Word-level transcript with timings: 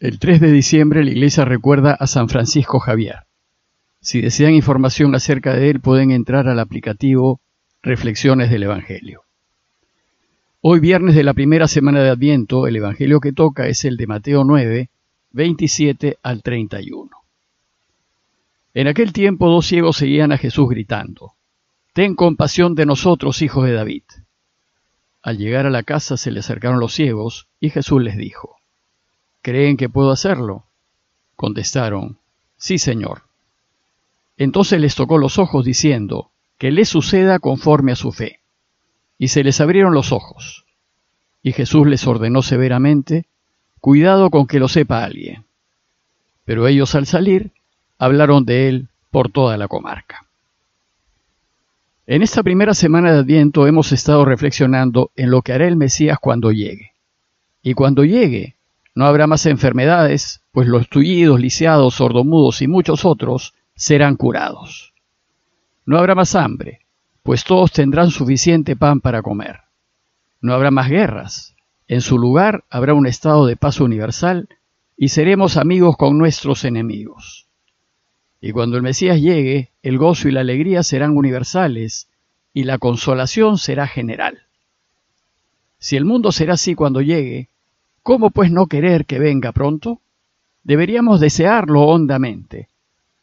El 0.00 0.20
3 0.20 0.40
de 0.40 0.52
diciembre 0.52 1.02
la 1.02 1.10
iglesia 1.10 1.44
recuerda 1.44 1.92
a 1.92 2.06
San 2.06 2.28
Francisco 2.28 2.78
Javier. 2.78 3.24
Si 4.00 4.20
desean 4.20 4.54
información 4.54 5.12
acerca 5.16 5.54
de 5.54 5.70
él 5.70 5.80
pueden 5.80 6.12
entrar 6.12 6.46
al 6.46 6.60
aplicativo 6.60 7.40
Reflexiones 7.82 8.48
del 8.48 8.62
Evangelio. 8.62 9.22
Hoy 10.60 10.78
viernes 10.78 11.16
de 11.16 11.24
la 11.24 11.34
primera 11.34 11.66
semana 11.66 12.00
de 12.00 12.10
Adviento, 12.10 12.68
el 12.68 12.76
Evangelio 12.76 13.18
que 13.18 13.32
toca 13.32 13.66
es 13.66 13.84
el 13.84 13.96
de 13.96 14.06
Mateo 14.06 14.44
9, 14.44 14.88
27 15.32 16.18
al 16.22 16.44
31. 16.44 17.10
En 18.74 18.86
aquel 18.86 19.12
tiempo 19.12 19.50
dos 19.50 19.66
ciegos 19.66 19.96
seguían 19.96 20.30
a 20.30 20.38
Jesús 20.38 20.68
gritando, 20.68 21.32
Ten 21.92 22.14
compasión 22.14 22.76
de 22.76 22.86
nosotros, 22.86 23.42
hijos 23.42 23.64
de 23.64 23.72
David. 23.72 24.04
Al 25.22 25.38
llegar 25.38 25.66
a 25.66 25.70
la 25.70 25.82
casa 25.82 26.16
se 26.16 26.30
le 26.30 26.38
acercaron 26.38 26.78
los 26.78 26.94
ciegos 26.94 27.48
y 27.58 27.70
Jesús 27.70 28.00
les 28.00 28.16
dijo, 28.16 28.57
¿Creen 29.48 29.78
que 29.78 29.88
puedo 29.88 30.10
hacerlo? 30.10 30.66
Contestaron, 31.34 32.18
Sí, 32.58 32.76
Señor. 32.76 33.22
Entonces 34.36 34.78
les 34.78 34.94
tocó 34.94 35.16
los 35.16 35.38
ojos 35.38 35.64
diciendo, 35.64 36.32
que 36.58 36.70
les 36.70 36.90
suceda 36.90 37.38
conforme 37.38 37.92
a 37.92 37.96
su 37.96 38.12
fe. 38.12 38.40
Y 39.16 39.28
se 39.28 39.42
les 39.42 39.58
abrieron 39.62 39.94
los 39.94 40.12
ojos. 40.12 40.66
Y 41.42 41.52
Jesús 41.52 41.86
les 41.86 42.06
ordenó 42.06 42.42
severamente, 42.42 43.24
Cuidado 43.80 44.28
con 44.28 44.46
que 44.46 44.58
lo 44.60 44.68
sepa 44.68 45.02
alguien. 45.02 45.46
Pero 46.44 46.68
ellos 46.68 46.94
al 46.94 47.06
salir 47.06 47.52
hablaron 47.96 48.44
de 48.44 48.68
él 48.68 48.88
por 49.10 49.30
toda 49.30 49.56
la 49.56 49.66
comarca. 49.66 50.26
En 52.06 52.20
esta 52.20 52.42
primera 52.42 52.74
semana 52.74 53.14
de 53.14 53.20
Adviento 53.20 53.66
hemos 53.66 53.92
estado 53.92 54.26
reflexionando 54.26 55.10
en 55.16 55.30
lo 55.30 55.40
que 55.40 55.54
hará 55.54 55.66
el 55.66 55.76
Mesías 55.76 56.18
cuando 56.20 56.52
llegue. 56.52 56.92
Y 57.62 57.72
cuando 57.72 58.04
llegue, 58.04 58.57
no 58.98 59.06
habrá 59.06 59.28
más 59.28 59.46
enfermedades, 59.46 60.40
pues 60.50 60.66
los 60.66 60.88
tullidos, 60.88 61.38
lisiados, 61.38 61.94
sordomudos 61.94 62.62
y 62.62 62.66
muchos 62.66 63.04
otros 63.04 63.54
serán 63.76 64.16
curados. 64.16 64.92
No 65.86 65.98
habrá 65.98 66.16
más 66.16 66.34
hambre, 66.34 66.80
pues 67.22 67.44
todos 67.44 67.70
tendrán 67.70 68.10
suficiente 68.10 68.74
pan 68.74 69.00
para 69.00 69.22
comer. 69.22 69.60
No 70.40 70.52
habrá 70.52 70.72
más 70.72 70.88
guerras. 70.88 71.54
En 71.86 72.00
su 72.00 72.18
lugar 72.18 72.64
habrá 72.70 72.92
un 72.92 73.06
estado 73.06 73.46
de 73.46 73.54
paz 73.54 73.78
universal 73.78 74.48
y 74.96 75.10
seremos 75.10 75.56
amigos 75.56 75.96
con 75.96 76.18
nuestros 76.18 76.64
enemigos. 76.64 77.46
Y 78.40 78.50
cuando 78.50 78.76
el 78.78 78.82
Mesías 78.82 79.20
llegue, 79.20 79.70
el 79.84 79.96
gozo 79.96 80.26
y 80.28 80.32
la 80.32 80.40
alegría 80.40 80.82
serán 80.82 81.16
universales 81.16 82.08
y 82.52 82.64
la 82.64 82.78
consolación 82.78 83.58
será 83.58 83.86
general. 83.86 84.40
Si 85.78 85.96
el 85.96 86.04
mundo 86.04 86.32
será 86.32 86.54
así 86.54 86.74
cuando 86.74 87.00
llegue, 87.00 87.48
¿Cómo 88.08 88.30
pues 88.30 88.50
no 88.50 88.68
querer 88.68 89.04
que 89.04 89.18
venga 89.18 89.52
pronto? 89.52 90.00
Deberíamos 90.62 91.20
desearlo 91.20 91.82
hondamente, 91.82 92.70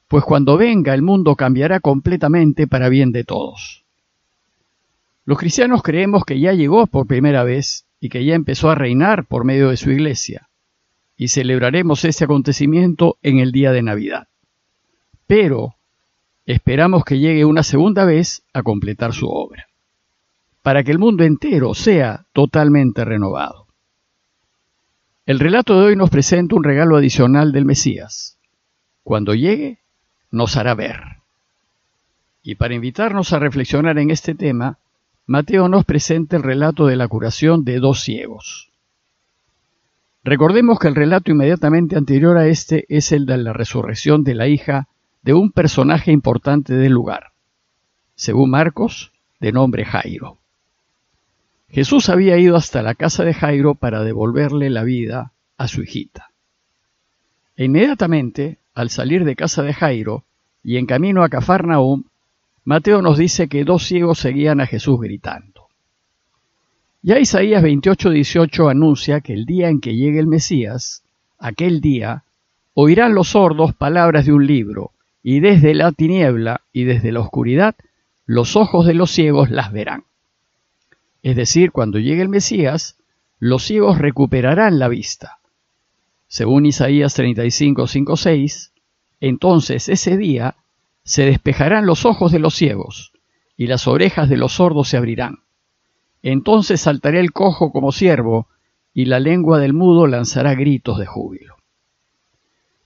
pues 0.08 0.24
cuando 0.24 0.58
venga 0.58 0.94
el 0.94 1.02
mundo 1.02 1.36
cambiará 1.36 1.80
completamente 1.80 2.68
para 2.68 2.88
bien 2.88 3.12
de 3.12 3.24
todos. 3.24 3.84
Los 5.26 5.40
cristianos 5.40 5.82
creemos 5.82 6.24
que 6.24 6.40
ya 6.40 6.54
llegó 6.54 6.86
por 6.86 7.08
primera 7.08 7.44
vez 7.44 7.86
y 8.00 8.10
que 8.10 8.24
ya 8.26 8.36
empezó 8.36 8.70
a 8.70 8.76
reinar 8.76 9.26
por 9.26 9.44
medio 9.44 9.72
de 9.72 9.78
su 9.78 9.90
iglesia, 9.90 10.50
y 11.18 11.30
celebraremos 11.30 12.06
ese 12.06 12.26
acontecimiento 12.26 13.18
en 13.24 13.40
el 13.40 13.52
día 13.52 13.72
de 13.72 13.82
Navidad. 13.82 14.28
Pero 15.26 15.74
esperamos 16.46 17.04
que 17.06 17.18
llegue 17.18 17.44
una 17.44 17.64
segunda 17.64 18.06
vez 18.06 18.44
a 18.54 18.62
completar 18.62 19.14
su 19.14 19.28
obra, 19.30 19.66
para 20.62 20.84
que 20.84 20.92
el 20.92 21.00
mundo 21.00 21.24
entero 21.24 21.74
sea 21.74 22.28
totalmente 22.34 23.04
renovado. 23.04 23.65
El 25.26 25.40
relato 25.40 25.80
de 25.80 25.88
hoy 25.88 25.96
nos 25.96 26.12
presenta 26.12 26.56
un 26.56 26.64
regalo 26.64 26.98
adicional 26.98 27.52
del 27.52 27.66
Mesías. 27.66 28.38
Cuando 29.02 29.34
llegue, 29.34 29.80
nos 30.30 30.56
hará 30.56 30.76
ver. 30.76 31.00
Y 32.44 32.56
para 32.56 32.76
invitarnos 32.76 33.34
a 33.34 33.40
reflexionar 33.40 33.98
en 33.98 34.12
este 34.12 34.36
tema, 34.36 34.78
Mateo 35.26 35.68
nos 35.68 35.84
presenta 35.84 36.38
el 36.38 36.44
relato 36.44 36.86
de 36.86 36.96
la 36.96 37.08
curación 37.08 37.66
de 37.66 37.80
dos 37.80 38.02
ciegos. 38.02 38.70
Recordemos 40.24 40.78
que 40.78 40.90
el 40.90 40.96
relato 40.96 41.32
inmediatamente 41.32 41.98
anterior 41.98 42.38
a 42.38 42.46
este 42.46 42.86
es 42.88 43.12
el 43.12 43.26
de 43.26 43.38
la 43.38 43.54
resurrección 43.54 44.24
de 44.24 44.36
la 44.36 44.48
hija 44.48 44.90
de 45.24 45.34
un 45.34 45.52
personaje 45.52 46.12
importante 46.12 46.76
del 46.76 46.94
lugar, 46.94 47.32
según 48.14 48.52
Marcos, 48.52 49.12
de 49.40 49.52
nombre 49.52 49.86
Jairo. 49.86 50.38
Jesús 51.70 52.10
había 52.10 52.38
ido 52.38 52.56
hasta 52.56 52.82
la 52.82 52.96
casa 52.96 53.24
de 53.24 53.34
Jairo 53.34 53.76
para 53.76 54.04
devolverle 54.04 54.70
la 54.70 54.84
vida 54.84 55.34
a 55.58 55.68
su 55.68 55.84
hijita. 55.84 56.32
E 57.56 57.66
inmediatamente, 57.66 58.60
al 58.74 58.90
salir 58.90 59.26
de 59.26 59.36
casa 59.36 59.64
de 59.64 59.74
Jairo 59.74 60.24
y 60.64 60.78
en 60.78 60.86
camino 60.86 61.24
a 61.24 61.30
Cafarnaúm, 61.30 62.04
Mateo 62.64 63.02
nos 63.02 63.18
dice 63.18 63.48
que 63.48 63.64
dos 63.64 63.86
ciegos 63.86 64.20
seguían 64.20 64.60
a 64.60 64.68
Jesús 64.68 65.00
gritando. 65.00 65.68
Ya 67.02 67.20
Isaías 67.20 67.62
28:18 67.62 68.70
anuncia 68.70 69.22
que 69.22 69.34
el 69.34 69.46
día 69.46 69.70
en 69.70 69.80
que 69.80 69.96
llegue 69.96 70.20
el 70.20 70.26
Mesías, 70.26 71.04
aquel 71.38 71.80
día, 71.80 72.24
oirán 72.74 73.14
los 73.14 73.30
sordos 73.30 73.76
palabras 73.76 74.26
de 74.26 74.34
un 74.34 74.48
libro, 74.48 74.92
y 75.22 75.40
desde 75.40 75.76
la 75.76 75.92
tiniebla 75.92 76.62
y 76.74 76.84
desde 76.84 77.12
la 77.12 77.20
oscuridad, 77.20 77.76
los 78.26 78.56
ojos 78.56 78.88
de 78.88 78.96
los 78.96 79.12
ciegos 79.12 79.52
las 79.52 79.72
verán. 79.72 80.04
Es 81.26 81.36
decir, 81.36 81.72
cuando 81.72 81.98
llegue 81.98 82.22
el 82.22 82.30
Mesías, 82.30 83.00
los 83.40 83.64
ciegos 83.64 83.98
recuperarán 83.98 84.78
la 84.78 84.88
vista. 84.88 85.40
Según 86.28 86.68
Isaías 86.68 87.16
35, 87.16 87.88
5, 87.88 88.16
6, 88.16 88.74
entonces 89.22 89.90
ese 89.90 90.18
día 90.18 90.54
se 91.04 91.26
despejarán 91.26 91.88
los 91.88 92.06
ojos 92.06 92.32
de 92.32 92.38
los 92.38 92.54
ciegos 92.54 93.12
y 93.58 93.66
las 93.66 93.88
orejas 93.88 94.30
de 94.30 94.38
los 94.38 94.52
sordos 94.52 94.90
se 94.90 94.98
abrirán. 94.98 95.40
Entonces 96.22 96.82
saltará 96.82 97.20
el 97.20 97.32
cojo 97.32 97.72
como 97.72 97.92
ciervo 97.92 98.48
y 98.94 99.06
la 99.06 99.20
lengua 99.20 99.58
del 99.58 99.74
mudo 99.74 100.06
lanzará 100.06 100.54
gritos 100.54 101.00
de 101.00 101.08
júbilo. 101.08 101.56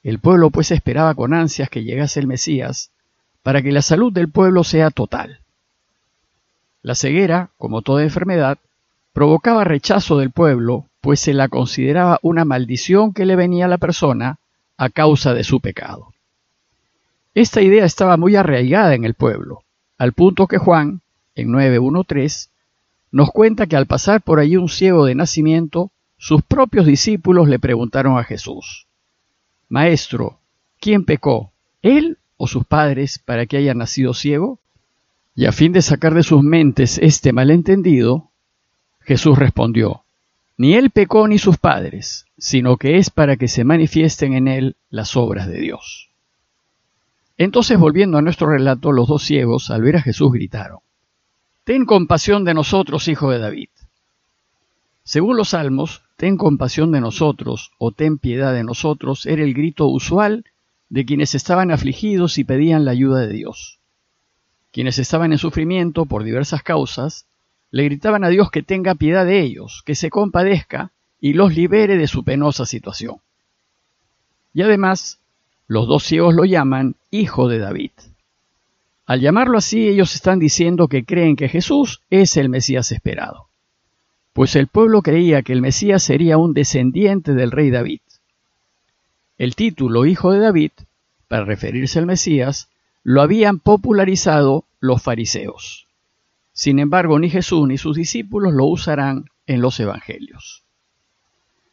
El 0.01 0.19
pueblo 0.19 0.49
pues 0.49 0.71
esperaba 0.71 1.13
con 1.13 1.33
ansias 1.33 1.69
que 1.69 1.83
llegase 1.83 2.21
el 2.21 2.27
Mesías 2.27 2.93
para 3.43 3.61
que 3.61 3.73
la 3.73 3.81
salud 3.81 4.13
del 4.13 4.31
pueblo 4.31 4.63
sea 4.63 4.91
total. 4.91 5.41
La 6.81 6.95
ceguera, 6.95 7.49
como 7.57 7.81
toda 7.81 8.03
enfermedad, 8.03 8.57
provocaba 9.13 9.63
rechazo 9.63 10.17
del 10.17 10.31
pueblo, 10.31 10.85
pues 11.01 11.19
se 11.19 11.33
la 11.33 11.49
consideraba 11.49 12.19
una 12.21 12.45
maldición 12.45 13.13
que 13.13 13.25
le 13.25 13.35
venía 13.35 13.65
a 13.65 13.69
la 13.69 13.77
persona 13.77 14.39
a 14.77 14.89
causa 14.89 15.33
de 15.33 15.43
su 15.43 15.59
pecado. 15.59 16.13
Esta 17.33 17.61
idea 17.61 17.85
estaba 17.85 18.17
muy 18.17 18.35
arraigada 18.35 18.95
en 18.95 19.03
el 19.03 19.13
pueblo, 19.13 19.63
al 19.97 20.13
punto 20.13 20.47
que 20.47 20.57
Juan, 20.57 21.01
en 21.35 21.49
9.1.3, 21.49 22.49
nos 23.11 23.31
cuenta 23.31 23.67
que 23.67 23.75
al 23.75 23.85
pasar 23.85 24.21
por 24.21 24.39
allí 24.39 24.57
un 24.57 24.69
ciego 24.69 25.05
de 25.05 25.15
nacimiento, 25.15 25.91
sus 26.17 26.41
propios 26.41 26.85
discípulos 26.85 27.47
le 27.47 27.59
preguntaron 27.59 28.17
a 28.17 28.23
Jesús, 28.23 28.87
Maestro, 29.67 30.39
¿quién 30.79 31.05
pecó, 31.05 31.51
él 31.81 32.17
o 32.37 32.47
sus 32.47 32.65
padres, 32.65 33.19
para 33.19 33.45
que 33.45 33.57
haya 33.57 33.73
nacido 33.73 34.13
ciego? 34.13 34.59
Y 35.39 35.45
a 35.45 35.53
fin 35.53 35.71
de 35.71 35.81
sacar 35.81 36.15
de 36.15 36.23
sus 36.23 36.43
mentes 36.43 36.97
este 37.01 37.31
malentendido, 37.31 38.29
Jesús 38.99 39.39
respondió, 39.39 40.03
Ni 40.57 40.73
él 40.73 40.89
pecó 40.89 41.29
ni 41.29 41.37
sus 41.37 41.57
padres, 41.57 42.25
sino 42.37 42.75
que 42.75 42.97
es 42.97 43.09
para 43.09 43.37
que 43.37 43.47
se 43.47 43.63
manifiesten 43.63 44.33
en 44.33 44.49
él 44.49 44.75
las 44.89 45.15
obras 45.15 45.47
de 45.47 45.61
Dios. 45.61 46.09
Entonces, 47.37 47.79
volviendo 47.79 48.17
a 48.17 48.21
nuestro 48.21 48.49
relato, 48.49 48.91
los 48.91 49.07
dos 49.07 49.23
ciegos, 49.23 49.71
al 49.71 49.81
ver 49.81 49.95
a 49.95 50.01
Jesús, 50.01 50.29
gritaron, 50.33 50.79
Ten 51.63 51.85
compasión 51.85 52.43
de 52.43 52.53
nosotros, 52.53 53.07
hijo 53.07 53.31
de 53.31 53.39
David. 53.39 53.69
Según 55.03 55.37
los 55.37 55.51
salmos, 55.51 56.01
ten 56.17 56.35
compasión 56.35 56.91
de 56.91 56.99
nosotros 56.99 57.71
o 57.77 57.93
ten 57.93 58.17
piedad 58.17 58.53
de 58.53 58.65
nosotros 58.65 59.25
era 59.25 59.41
el 59.41 59.53
grito 59.53 59.87
usual 59.87 60.43
de 60.89 61.05
quienes 61.05 61.33
estaban 61.33 61.71
afligidos 61.71 62.37
y 62.39 62.43
pedían 62.43 62.83
la 62.83 62.91
ayuda 62.91 63.21
de 63.21 63.31
Dios. 63.31 63.78
Quienes 64.71 64.99
estaban 64.99 65.31
en 65.31 65.37
sufrimiento 65.37 66.05
por 66.05 66.23
diversas 66.23 66.63
causas, 66.63 67.25
le 67.71 67.83
gritaban 67.83 68.23
a 68.23 68.29
Dios 68.29 68.51
que 68.51 68.63
tenga 68.63 68.95
piedad 68.95 69.25
de 69.25 69.41
ellos, 69.41 69.83
que 69.85 69.95
se 69.95 70.09
compadezca 70.09 70.91
y 71.19 71.33
los 71.33 71.55
libere 71.55 71.97
de 71.97 72.07
su 72.07 72.23
penosa 72.23 72.65
situación. 72.65 73.17
Y 74.53 74.61
además, 74.61 75.19
los 75.67 75.87
dos 75.87 76.03
ciegos 76.03 76.33
lo 76.33 76.45
llaman 76.45 76.95
Hijo 77.11 77.47
de 77.47 77.59
David. 77.59 77.91
Al 79.05 79.21
llamarlo 79.21 79.57
así, 79.57 79.87
ellos 79.87 80.13
están 80.15 80.39
diciendo 80.39 80.87
que 80.87 81.03
creen 81.03 81.35
que 81.35 81.49
Jesús 81.49 82.01
es 82.09 82.37
el 82.37 82.49
Mesías 82.49 82.91
esperado, 82.91 83.47
pues 84.33 84.55
el 84.55 84.67
pueblo 84.67 85.01
creía 85.01 85.41
que 85.41 85.53
el 85.53 85.61
Mesías 85.61 86.03
sería 86.03 86.37
un 86.37 86.53
descendiente 86.53 87.33
del 87.33 87.51
rey 87.51 87.71
David. 87.71 88.01
El 89.37 89.55
título 89.55 90.05
Hijo 90.05 90.31
de 90.31 90.39
David, 90.39 90.71
para 91.27 91.45
referirse 91.45 91.97
al 91.97 92.05
Mesías, 92.05 92.69
lo 93.03 93.21
habían 93.21 93.59
popularizado 93.59 94.65
los 94.79 95.01
fariseos. 95.01 95.87
Sin 96.53 96.79
embargo, 96.79 97.19
ni 97.19 97.29
Jesús 97.29 97.67
ni 97.67 97.77
sus 97.77 97.95
discípulos 97.95 98.53
lo 98.53 98.65
usarán 98.65 99.25
en 99.47 99.61
los 99.61 99.79
evangelios. 99.79 100.63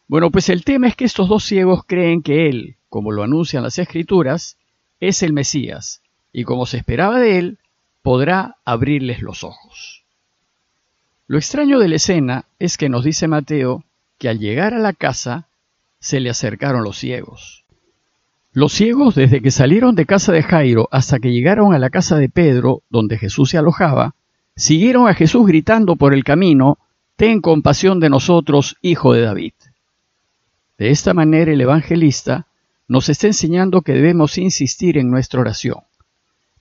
Bueno, 0.09 0.31
pues 0.31 0.49
el 0.49 0.65
tema 0.65 0.87
es 0.87 0.95
que 0.95 1.05
estos 1.05 1.29
dos 1.29 1.45
ciegos 1.45 1.83
creen 1.87 2.23
que 2.23 2.49
Él, 2.49 2.77
como 2.89 3.11
lo 3.11 3.25
anuncian 3.25 3.65
las 3.65 3.79
Escrituras, 3.79 4.57
es 5.01 5.23
el 5.23 5.33
Mesías, 5.33 6.01
y 6.33 6.45
como 6.45 6.67
se 6.67 6.77
esperaba 6.77 7.19
de 7.19 7.39
Él, 7.39 7.59
podrá 8.03 8.57
abrirles 8.65 9.21
los 9.21 9.43
ojos. 9.43 10.05
Lo 11.27 11.39
extraño 11.39 11.81
de 11.81 11.89
la 11.89 11.97
escena 11.97 12.45
es 12.61 12.77
que 12.77 12.89
nos 12.89 13.05
dice 13.05 13.27
Mateo 13.27 13.83
que 14.19 14.29
al 14.29 14.39
llegar 14.39 14.75
a 14.75 14.79
la 14.79 14.93
casa 14.93 15.49
se 15.99 16.21
le 16.21 16.31
acercaron 16.31 16.85
los 16.85 16.99
ciegos. 16.99 17.65
Los 18.57 18.73
ciegos, 18.73 19.15
desde 19.15 19.43
que 19.43 19.51
salieron 19.51 19.95
de 19.97 20.07
casa 20.07 20.33
de 20.33 20.43
Jairo 20.43 20.89
hasta 20.91 21.19
que 21.19 21.31
llegaron 21.31 21.75
a 21.75 21.79
la 21.79 21.91
casa 21.91 22.17
de 22.17 22.31
Pedro, 22.31 22.81
donde 22.89 23.19
Jesús 23.19 23.51
se 23.51 23.59
alojaba, 23.59 24.15
siguieron 24.57 25.09
a 25.09 25.13
Jesús 25.13 25.47
gritando 25.47 25.97
por 25.97 26.15
el 26.15 26.25
camino, 26.25 26.79
Ten 27.17 27.43
compasión 27.43 28.01
de 28.01 28.09
nosotros, 28.09 28.79
hijo 28.81 29.13
de 29.13 29.21
David. 29.21 29.53
De 30.79 30.89
esta 30.89 31.13
manera 31.13 31.53
el 31.53 31.61
evangelista 31.61 32.47
nos 32.89 33.11
está 33.11 33.27
enseñando 33.27 33.83
que 33.83 33.93
debemos 33.93 34.39
insistir 34.39 34.97
en 34.97 35.11
nuestra 35.11 35.41
oración, 35.41 35.81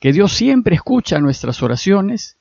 que 0.01 0.12
Dios 0.12 0.33
siempre 0.33 0.75
escucha 0.75 1.19
nuestras 1.19 1.63
oraciones, 1.63 2.36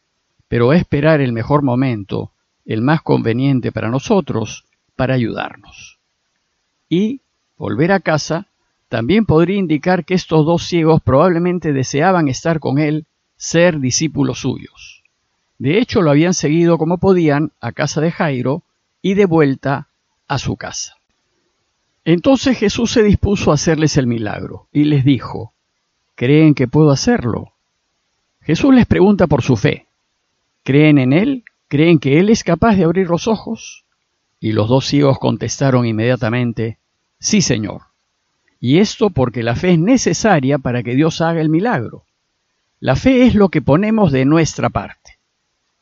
pero 0.48 0.72
a 0.72 0.76
esperar 0.76 1.20
el 1.20 1.32
mejor 1.32 1.62
momento, 1.62 2.32
el 2.64 2.82
más 2.82 3.02
conveniente 3.02 3.70
para 3.70 3.88
nosotros, 3.88 4.64
para 4.96 5.14
ayudarnos. 5.14 6.00
Y 6.88 7.20
volver 7.56 7.92
a 7.92 8.00
casa 8.00 8.48
también 8.94 9.26
podría 9.26 9.56
indicar 9.56 10.04
que 10.04 10.14
estos 10.14 10.46
dos 10.46 10.68
ciegos 10.68 11.02
probablemente 11.02 11.72
deseaban 11.72 12.28
estar 12.28 12.60
con 12.60 12.78
él, 12.78 13.06
ser 13.36 13.80
discípulos 13.80 14.38
suyos. 14.38 15.02
De 15.58 15.78
hecho, 15.78 16.00
lo 16.00 16.12
habían 16.12 16.32
seguido 16.32 16.78
como 16.78 16.98
podían 16.98 17.50
a 17.60 17.72
casa 17.72 18.00
de 18.00 18.12
Jairo 18.12 18.62
y 19.02 19.14
de 19.14 19.26
vuelta 19.26 19.88
a 20.28 20.38
su 20.38 20.56
casa. 20.56 20.94
Entonces 22.04 22.56
Jesús 22.56 22.92
se 22.92 23.02
dispuso 23.02 23.50
a 23.50 23.54
hacerles 23.54 23.96
el 23.96 24.06
milagro 24.06 24.68
y 24.70 24.84
les 24.84 25.04
dijo, 25.04 25.54
¿creen 26.14 26.54
que 26.54 26.68
puedo 26.68 26.92
hacerlo? 26.92 27.50
Jesús 28.42 28.72
les 28.72 28.86
pregunta 28.86 29.26
por 29.26 29.42
su 29.42 29.56
fe. 29.56 29.88
¿Creen 30.62 30.98
en 30.98 31.12
Él? 31.12 31.42
¿Creen 31.66 31.98
que 31.98 32.20
Él 32.20 32.30
es 32.30 32.44
capaz 32.44 32.76
de 32.76 32.84
abrir 32.84 33.08
los 33.08 33.26
ojos? 33.26 33.86
Y 34.38 34.52
los 34.52 34.68
dos 34.68 34.86
ciegos 34.86 35.18
contestaron 35.18 35.84
inmediatamente, 35.84 36.78
Sí, 37.18 37.42
Señor. 37.42 37.93
Y 38.66 38.78
esto 38.78 39.10
porque 39.10 39.42
la 39.42 39.56
fe 39.56 39.72
es 39.72 39.78
necesaria 39.78 40.56
para 40.56 40.82
que 40.82 40.94
Dios 40.94 41.20
haga 41.20 41.42
el 41.42 41.50
milagro. 41.50 42.06
La 42.80 42.96
fe 42.96 43.26
es 43.26 43.34
lo 43.34 43.50
que 43.50 43.60
ponemos 43.60 44.10
de 44.10 44.24
nuestra 44.24 44.70
parte. 44.70 45.18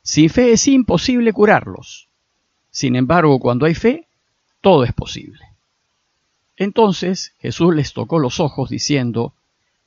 Sin 0.03 0.29
fe 0.29 0.51
es 0.51 0.67
imposible 0.67 1.33
curarlos. 1.33 2.09
Sin 2.73 2.97
embargo, 2.97 3.39
cuando 3.39 3.67
hay 3.67 3.77
fe, 3.77 4.09
todo 4.61 4.83
es 4.83 4.93
posible. 4.93 5.39
Entonces 6.57 7.35
Jesús 7.39 7.73
les 7.73 7.93
tocó 7.93 8.19
los 8.19 8.41
ojos 8.41 8.69
diciendo 8.69 9.33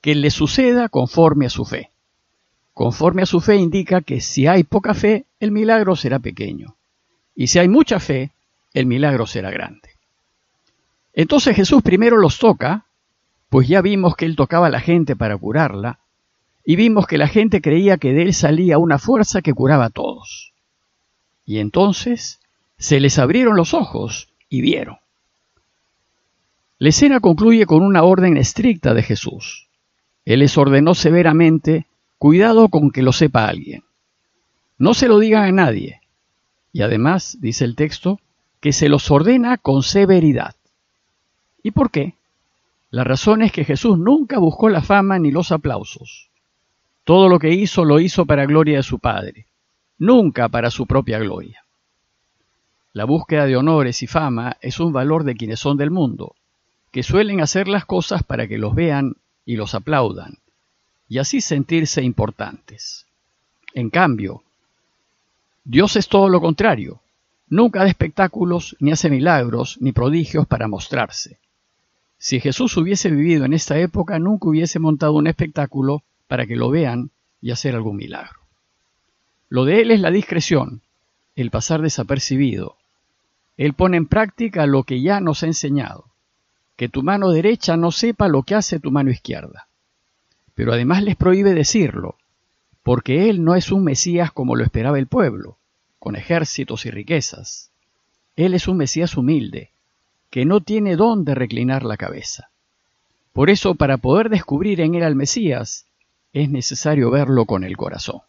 que 0.00 0.14
le 0.14 0.30
suceda 0.30 0.88
conforme 0.88 1.44
a 1.44 1.50
su 1.50 1.66
fe. 1.66 1.90
Conforme 2.72 3.20
a 3.20 3.26
su 3.26 3.42
fe 3.42 3.56
indica 3.56 4.00
que 4.00 4.22
si 4.22 4.46
hay 4.46 4.64
poca 4.64 4.94
fe, 4.94 5.26
el 5.38 5.50
milagro 5.50 5.96
será 5.96 6.18
pequeño. 6.18 6.76
Y 7.34 7.48
si 7.48 7.58
hay 7.58 7.68
mucha 7.68 8.00
fe, 8.00 8.30
el 8.72 8.86
milagro 8.86 9.26
será 9.26 9.50
grande. 9.50 9.90
Entonces 11.12 11.54
Jesús 11.56 11.82
primero 11.82 12.16
los 12.16 12.38
toca, 12.38 12.85
pues 13.48 13.68
ya 13.68 13.80
vimos 13.80 14.16
que 14.16 14.24
él 14.24 14.36
tocaba 14.36 14.66
a 14.66 14.70
la 14.70 14.80
gente 14.80 15.16
para 15.16 15.36
curarla, 15.36 16.00
y 16.64 16.76
vimos 16.76 17.06
que 17.06 17.18
la 17.18 17.28
gente 17.28 17.60
creía 17.60 17.96
que 17.96 18.12
de 18.12 18.22
él 18.22 18.34
salía 18.34 18.78
una 18.78 18.98
fuerza 18.98 19.40
que 19.40 19.54
curaba 19.54 19.86
a 19.86 19.90
todos. 19.90 20.52
Y 21.44 21.58
entonces 21.58 22.40
se 22.76 22.98
les 22.98 23.18
abrieron 23.18 23.56
los 23.56 23.72
ojos 23.72 24.28
y 24.48 24.60
vieron. 24.60 24.98
La 26.78 26.88
escena 26.88 27.20
concluye 27.20 27.64
con 27.66 27.82
una 27.82 28.02
orden 28.02 28.36
estricta 28.36 28.94
de 28.94 29.02
Jesús. 29.02 29.68
Él 30.24 30.40
les 30.40 30.58
ordenó 30.58 30.94
severamente, 30.94 31.86
cuidado 32.18 32.68
con 32.68 32.90
que 32.90 33.02
lo 33.02 33.12
sepa 33.12 33.46
alguien. 33.46 33.84
No 34.76 34.92
se 34.92 35.08
lo 35.08 35.20
digan 35.20 35.44
a 35.44 35.52
nadie. 35.52 36.00
Y 36.72 36.82
además, 36.82 37.38
dice 37.40 37.64
el 37.64 37.76
texto, 37.76 38.20
que 38.60 38.72
se 38.72 38.88
los 38.88 39.10
ordena 39.10 39.56
con 39.56 39.82
severidad. 39.82 40.56
¿Y 41.62 41.70
por 41.70 41.90
qué? 41.90 42.14
La 42.96 43.04
razón 43.04 43.42
es 43.42 43.52
que 43.52 43.66
Jesús 43.66 43.98
nunca 43.98 44.38
buscó 44.38 44.70
la 44.70 44.80
fama 44.80 45.18
ni 45.18 45.30
los 45.30 45.52
aplausos. 45.52 46.30
Todo 47.04 47.28
lo 47.28 47.38
que 47.38 47.52
hizo 47.52 47.84
lo 47.84 48.00
hizo 48.00 48.24
para 48.24 48.46
gloria 48.46 48.78
de 48.78 48.82
su 48.82 49.00
Padre, 49.00 49.44
nunca 49.98 50.48
para 50.48 50.70
su 50.70 50.86
propia 50.86 51.18
gloria. 51.18 51.62
La 52.94 53.04
búsqueda 53.04 53.44
de 53.44 53.54
honores 53.54 54.02
y 54.02 54.06
fama 54.06 54.56
es 54.62 54.80
un 54.80 54.94
valor 54.94 55.24
de 55.24 55.36
quienes 55.36 55.60
son 55.60 55.76
del 55.76 55.90
mundo, 55.90 56.36
que 56.90 57.02
suelen 57.02 57.42
hacer 57.42 57.68
las 57.68 57.84
cosas 57.84 58.22
para 58.22 58.48
que 58.48 58.56
los 58.56 58.74
vean 58.74 59.16
y 59.44 59.56
los 59.56 59.74
aplaudan, 59.74 60.38
y 61.06 61.18
así 61.18 61.42
sentirse 61.42 62.02
importantes. 62.02 63.04
En 63.74 63.90
cambio, 63.90 64.42
Dios 65.64 65.96
es 65.96 66.08
todo 66.08 66.30
lo 66.30 66.40
contrario. 66.40 67.00
Nunca 67.50 67.80
da 67.80 67.88
espectáculos, 67.88 68.74
ni 68.80 68.90
hace 68.90 69.10
milagros, 69.10 69.76
ni 69.82 69.92
prodigios 69.92 70.46
para 70.46 70.66
mostrarse. 70.66 71.38
Si 72.18 72.40
Jesús 72.40 72.76
hubiese 72.76 73.10
vivido 73.10 73.44
en 73.44 73.52
esta 73.52 73.78
época, 73.78 74.18
nunca 74.18 74.48
hubiese 74.48 74.78
montado 74.78 75.12
un 75.14 75.26
espectáculo 75.26 76.02
para 76.26 76.46
que 76.46 76.56
lo 76.56 76.70
vean 76.70 77.10
y 77.40 77.50
hacer 77.50 77.74
algún 77.74 77.96
milagro. 77.96 78.40
Lo 79.48 79.64
de 79.64 79.80
Él 79.82 79.90
es 79.90 80.00
la 80.00 80.10
discreción, 80.10 80.82
el 81.34 81.50
pasar 81.50 81.82
desapercibido. 81.82 82.76
Él 83.56 83.74
pone 83.74 83.96
en 83.96 84.06
práctica 84.06 84.66
lo 84.66 84.82
que 84.82 85.00
ya 85.00 85.20
nos 85.20 85.42
ha 85.42 85.46
enseñado 85.46 86.06
que 86.76 86.88
tu 86.90 87.02
mano 87.02 87.30
derecha 87.30 87.76
no 87.76 87.90
sepa 87.90 88.28
lo 88.28 88.42
que 88.42 88.54
hace 88.54 88.78
tu 88.78 88.90
mano 88.90 89.10
izquierda. 89.10 89.66
Pero 90.54 90.72
además 90.72 91.02
les 91.02 91.16
prohíbe 91.16 91.54
decirlo, 91.54 92.16
porque 92.82 93.30
Él 93.30 93.42
no 93.42 93.54
es 93.54 93.72
un 93.72 93.82
Mesías 93.82 94.30
como 94.30 94.54
lo 94.54 94.62
esperaba 94.62 94.98
el 94.98 95.06
pueblo, 95.06 95.58
con 95.98 96.16
ejércitos 96.16 96.86
y 96.86 96.90
riquezas. 96.90 97.70
Él 98.36 98.54
es 98.54 98.68
un 98.68 98.76
Mesías 98.76 99.16
humilde, 99.16 99.70
que 100.30 100.44
no 100.44 100.60
tiene 100.60 100.96
dónde 100.96 101.34
reclinar 101.34 101.84
la 101.84 101.96
cabeza. 101.96 102.50
Por 103.32 103.50
eso, 103.50 103.74
para 103.74 103.98
poder 103.98 104.28
descubrir 104.28 104.80
en 104.80 104.94
Él 104.94 105.02
al 105.02 105.14
Mesías, 105.14 105.86
es 106.32 106.50
necesario 106.50 107.10
verlo 107.10 107.44
con 107.44 107.64
el 107.64 107.76
corazón. 107.76 108.20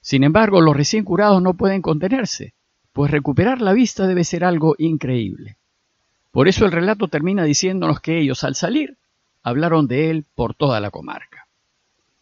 Sin 0.00 0.24
embargo, 0.24 0.60
los 0.60 0.76
recién 0.76 1.04
curados 1.04 1.42
no 1.42 1.54
pueden 1.54 1.82
contenerse, 1.82 2.54
pues 2.92 3.10
recuperar 3.10 3.60
la 3.60 3.72
vista 3.72 4.06
debe 4.06 4.24
ser 4.24 4.44
algo 4.44 4.74
increíble. 4.78 5.56
Por 6.30 6.48
eso 6.48 6.64
el 6.64 6.72
relato 6.72 7.08
termina 7.08 7.44
diciéndonos 7.44 8.00
que 8.00 8.18
ellos, 8.18 8.44
al 8.44 8.54
salir, 8.54 8.96
hablaron 9.42 9.86
de 9.86 10.10
él 10.10 10.24
por 10.34 10.54
toda 10.54 10.80
la 10.80 10.90
comarca. 10.90 11.46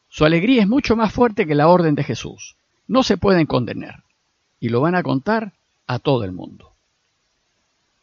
Su 0.09 0.25
alegría 0.25 0.63
es 0.63 0.69
mucho 0.69 0.95
más 0.95 1.13
fuerte 1.13 1.47
que 1.47 1.55
la 1.55 1.69
orden 1.69 1.95
de 1.95 2.05
Jesús. 2.05 2.57
No 2.87 3.03
se 3.03 3.17
pueden 3.17 3.47
condenar. 3.47 4.05
Y 4.61 4.69
lo 4.69 4.81
van 4.81 4.95
a 4.95 5.03
contar 5.03 5.53
a 5.87 5.99
todo 5.99 6.25
el 6.25 6.33
mundo. 6.33 6.74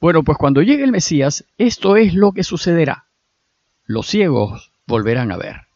Bueno, 0.01 0.23
pues 0.23 0.39
cuando 0.39 0.63
llegue 0.63 0.83
el 0.83 0.91
Mesías, 0.91 1.45
esto 1.59 1.95
es 1.95 2.15
lo 2.15 2.31
que 2.31 2.43
sucederá. 2.43 3.05
Los 3.85 4.07
ciegos 4.07 4.71
volverán 4.87 5.31
a 5.31 5.37
ver. 5.37 5.67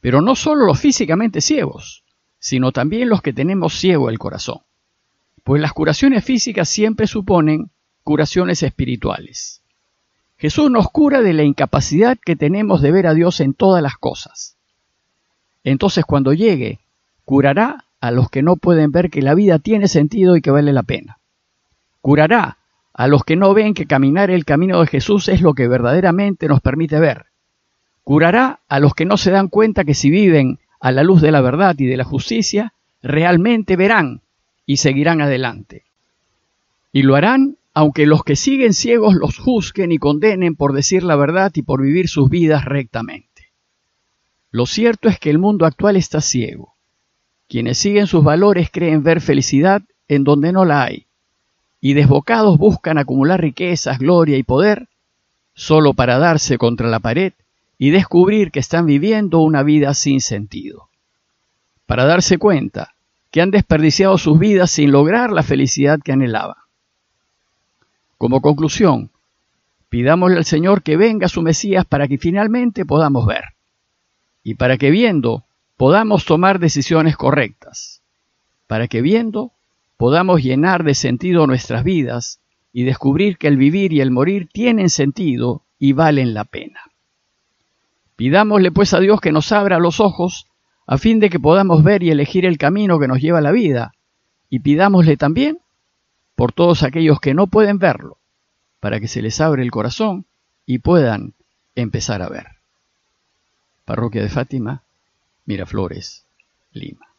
Pero 0.00 0.20
no 0.20 0.34
solo 0.34 0.66
los 0.66 0.80
físicamente 0.80 1.40
ciegos, 1.40 2.02
sino 2.40 2.72
también 2.72 3.08
los 3.08 3.22
que 3.22 3.32
tenemos 3.32 3.74
ciego 3.78 4.10
el 4.10 4.18
corazón. 4.18 4.58
Pues 5.44 5.62
las 5.62 5.72
curaciones 5.72 6.24
físicas 6.24 6.68
siempre 6.68 7.06
suponen 7.06 7.70
curaciones 8.02 8.64
espirituales. 8.64 9.62
Jesús 10.36 10.68
nos 10.68 10.90
cura 10.90 11.22
de 11.22 11.32
la 11.32 11.44
incapacidad 11.44 12.18
que 12.18 12.34
tenemos 12.34 12.82
de 12.82 12.90
ver 12.90 13.06
a 13.06 13.14
Dios 13.14 13.38
en 13.38 13.54
todas 13.54 13.82
las 13.82 13.96
cosas. 13.96 14.56
Entonces 15.62 16.04
cuando 16.04 16.32
llegue, 16.32 16.80
curará 17.24 17.84
a 18.00 18.10
los 18.10 18.30
que 18.30 18.42
no 18.42 18.56
pueden 18.56 18.90
ver 18.90 19.10
que 19.10 19.22
la 19.22 19.34
vida 19.34 19.60
tiene 19.60 19.86
sentido 19.86 20.34
y 20.34 20.40
que 20.40 20.50
vale 20.50 20.72
la 20.72 20.82
pena. 20.82 21.18
Curará 22.00 22.56
a 23.00 23.06
los 23.06 23.24
que 23.24 23.34
no 23.34 23.54
ven 23.54 23.72
que 23.72 23.86
caminar 23.86 24.30
el 24.30 24.44
camino 24.44 24.78
de 24.78 24.86
Jesús 24.86 25.28
es 25.28 25.40
lo 25.40 25.54
que 25.54 25.66
verdaderamente 25.68 26.48
nos 26.48 26.60
permite 26.60 27.00
ver. 27.00 27.28
Curará 28.04 28.60
a 28.68 28.78
los 28.78 28.92
que 28.92 29.06
no 29.06 29.16
se 29.16 29.30
dan 29.30 29.48
cuenta 29.48 29.86
que 29.86 29.94
si 29.94 30.10
viven 30.10 30.58
a 30.80 30.92
la 30.92 31.02
luz 31.02 31.22
de 31.22 31.32
la 31.32 31.40
verdad 31.40 31.74
y 31.78 31.86
de 31.86 31.96
la 31.96 32.04
justicia, 32.04 32.74
realmente 33.02 33.76
verán 33.76 34.20
y 34.66 34.76
seguirán 34.76 35.22
adelante. 35.22 35.86
Y 36.92 37.00
lo 37.04 37.16
harán 37.16 37.56
aunque 37.72 38.04
los 38.04 38.22
que 38.22 38.36
siguen 38.36 38.74
ciegos 38.74 39.14
los 39.14 39.38
juzguen 39.38 39.92
y 39.92 39.96
condenen 39.96 40.54
por 40.54 40.74
decir 40.74 41.02
la 41.02 41.16
verdad 41.16 41.52
y 41.54 41.62
por 41.62 41.80
vivir 41.80 42.06
sus 42.06 42.28
vidas 42.28 42.66
rectamente. 42.66 43.54
Lo 44.50 44.66
cierto 44.66 45.08
es 45.08 45.18
que 45.18 45.30
el 45.30 45.38
mundo 45.38 45.64
actual 45.64 45.96
está 45.96 46.20
ciego. 46.20 46.74
Quienes 47.48 47.78
siguen 47.78 48.06
sus 48.06 48.22
valores 48.22 48.68
creen 48.70 49.02
ver 49.02 49.22
felicidad 49.22 49.80
en 50.06 50.22
donde 50.22 50.52
no 50.52 50.66
la 50.66 50.82
hay, 50.82 51.06
y 51.80 51.94
desbocados 51.94 52.58
buscan 52.58 52.98
acumular 52.98 53.40
riquezas, 53.40 53.98
gloria 53.98 54.36
y 54.36 54.42
poder 54.42 54.88
solo 55.54 55.94
para 55.94 56.18
darse 56.18 56.58
contra 56.58 56.88
la 56.88 57.00
pared 57.00 57.32
y 57.78 57.90
descubrir 57.90 58.50
que 58.50 58.60
están 58.60 58.86
viviendo 58.86 59.40
una 59.40 59.62
vida 59.62 59.94
sin 59.94 60.20
sentido. 60.20 60.88
Para 61.86 62.04
darse 62.04 62.38
cuenta 62.38 62.94
que 63.30 63.40
han 63.40 63.50
desperdiciado 63.50 64.18
sus 64.18 64.38
vidas 64.38 64.70
sin 64.70 64.92
lograr 64.92 65.32
la 65.32 65.42
felicidad 65.42 66.00
que 66.02 66.12
anhelaban. 66.12 66.56
Como 68.18 68.40
conclusión, 68.40 69.10
Pidámosle 69.90 70.38
al 70.38 70.44
Señor 70.44 70.82
que 70.82 70.96
venga 70.96 71.28
su 71.28 71.42
Mesías 71.42 71.84
para 71.84 72.06
que 72.06 72.16
finalmente 72.16 72.86
podamos 72.86 73.26
ver 73.26 73.42
y 74.44 74.54
para 74.54 74.78
que 74.78 74.90
viendo 74.90 75.44
podamos 75.76 76.24
tomar 76.24 76.60
decisiones 76.60 77.16
correctas, 77.16 78.00
para 78.68 78.86
que 78.86 79.02
viendo 79.02 79.52
podamos 80.00 80.42
llenar 80.42 80.82
de 80.82 80.94
sentido 80.94 81.46
nuestras 81.46 81.84
vidas 81.84 82.40
y 82.72 82.84
descubrir 82.84 83.36
que 83.36 83.48
el 83.48 83.58
vivir 83.58 83.92
y 83.92 84.00
el 84.00 84.10
morir 84.10 84.48
tienen 84.50 84.88
sentido 84.88 85.66
y 85.78 85.92
valen 85.92 86.32
la 86.32 86.44
pena. 86.44 86.80
Pidámosle 88.16 88.72
pues 88.72 88.94
a 88.94 88.98
Dios 88.98 89.20
que 89.20 89.30
nos 89.30 89.52
abra 89.52 89.78
los 89.78 90.00
ojos 90.00 90.46
a 90.86 90.96
fin 90.96 91.20
de 91.20 91.28
que 91.28 91.38
podamos 91.38 91.84
ver 91.84 92.02
y 92.02 92.10
elegir 92.10 92.46
el 92.46 92.56
camino 92.56 92.98
que 92.98 93.08
nos 93.08 93.20
lleva 93.20 93.40
a 93.40 93.42
la 93.42 93.52
vida, 93.52 93.92
y 94.48 94.60
pidámosle 94.60 95.18
también 95.18 95.58
por 96.34 96.52
todos 96.52 96.82
aquellos 96.82 97.20
que 97.20 97.34
no 97.34 97.48
pueden 97.48 97.76
verlo, 97.76 98.16
para 98.80 99.00
que 99.00 99.06
se 99.06 99.20
les 99.20 99.38
abra 99.38 99.60
el 99.60 99.70
corazón 99.70 100.24
y 100.64 100.78
puedan 100.78 101.34
empezar 101.74 102.22
a 102.22 102.30
ver. 102.30 102.46
Parroquia 103.84 104.22
de 104.22 104.30
Fátima, 104.30 104.82
Miraflores, 105.44 106.24
Lima. 106.72 107.09